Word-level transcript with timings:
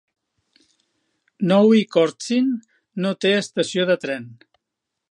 Nowy 1.51 1.83
Korczyn 1.97 2.51
no 3.07 3.13
té 3.23 3.35
estació 3.45 3.89
de 3.93 4.01
tren. 4.07 4.29